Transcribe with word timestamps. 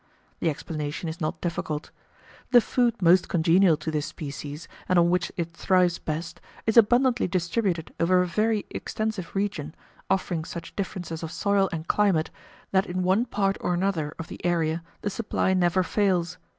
The 0.39 0.49
explanation 0.49 1.07
is 1.09 1.21
not 1.21 1.41
difficult. 1.41 1.91
The 2.49 2.59
food 2.59 2.99
most 3.03 3.29
congenial 3.29 3.77
to 3.77 3.91
this 3.91 4.07
species, 4.07 4.67
and 4.89 4.97
on 4.97 5.11
which 5.11 5.31
it 5.37 5.53
thrives 5.55 5.99
best, 5.99 6.41
is 6.65 6.75
abundantly 6.75 7.27
distributed 7.27 7.93
over 7.99 8.19
a 8.19 8.25
very 8.25 8.65
extensive 8.71 9.35
region, 9.35 9.75
offering 10.09 10.43
such 10.43 10.75
differences 10.75 11.21
of 11.21 11.31
soil 11.31 11.69
and 11.71 11.87
climate, 11.87 12.31
that 12.71 12.87
in 12.87 13.03
one 13.03 13.25
part 13.27 13.59
or 13.61 13.75
another 13.75 14.15
of 14.17 14.27
the 14.27 14.43
area 14.43 14.81
the 15.01 15.11
supply 15.11 15.53
never 15.53 15.83
fails. 15.83 16.39